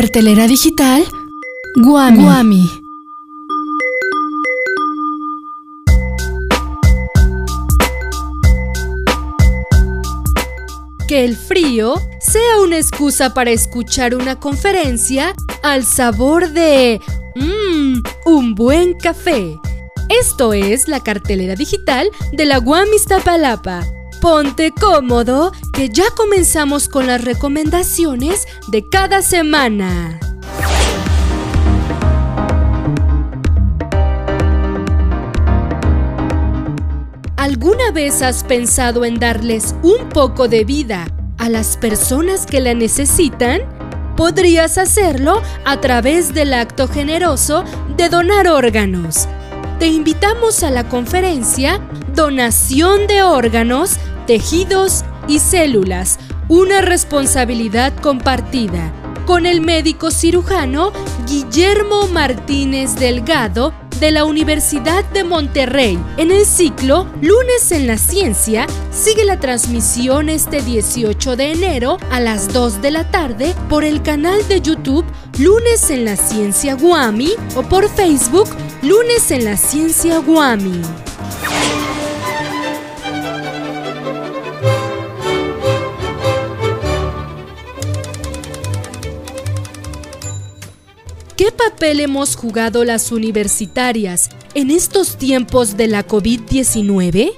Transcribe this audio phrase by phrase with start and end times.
[0.00, 1.04] Cartelera digital
[1.76, 2.22] Guami.
[2.22, 2.70] Guami.
[11.06, 16.98] Que el frío sea una excusa para escuchar una conferencia al sabor de
[17.34, 19.58] mmm, un buen café.
[20.08, 23.86] Esto es la cartelera digital de la Guami Iztapalapa.
[24.20, 30.20] Ponte cómodo que ya comenzamos con las recomendaciones de cada semana.
[37.38, 41.06] ¿Alguna vez has pensado en darles un poco de vida
[41.38, 43.62] a las personas que la necesitan?
[44.18, 47.64] Podrías hacerlo a través del acto generoso
[47.96, 49.26] de donar órganos.
[49.78, 51.80] Te invitamos a la conferencia
[52.14, 53.92] Donación de órganos,
[54.30, 58.92] tejidos y células, una responsabilidad compartida,
[59.26, 60.92] con el médico cirujano
[61.26, 65.98] Guillermo Martínez Delgado de la Universidad de Monterrey.
[66.16, 72.20] En el ciclo Lunes en la Ciencia sigue la transmisión este 18 de enero a
[72.20, 75.06] las 2 de la tarde por el canal de YouTube
[75.40, 78.48] Lunes en la Ciencia Guami o por Facebook
[78.80, 81.09] Lunes en la Ciencia Guami.
[91.40, 97.32] ¿Qué papel hemos jugado las universitarias en estos tiempos de la COVID-19?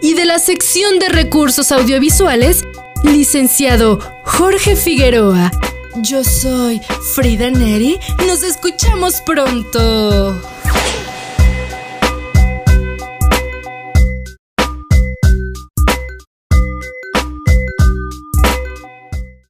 [0.02, 2.64] y de la sección de recursos audiovisuales,
[3.02, 5.50] licenciado Jorge Figueroa.
[5.96, 6.80] Yo soy
[7.14, 7.98] Frida Neri.
[8.26, 10.40] Nos escuchamos pronto.